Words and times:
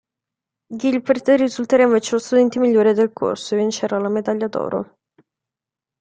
Gilbert 0.73 1.27
risulterà 1.37 1.83
invece 1.83 2.13
lo 2.13 2.17
studente 2.19 2.57
migliore 2.57 2.95
del 2.95 3.13
corso 3.13 3.53
e 3.53 3.59
vincerà 3.59 3.99
la 3.99 4.09
medaglia 4.09 4.47
d'oro. 4.47 4.97